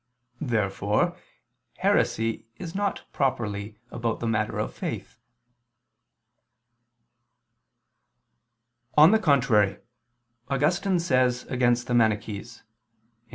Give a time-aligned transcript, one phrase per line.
[0.41, 1.15] Therefore
[1.77, 5.19] heresy is not properly about the matter of faith.
[8.97, 9.77] On the contrary,
[10.49, 12.63] Augustine says against the Manichees [*Cf.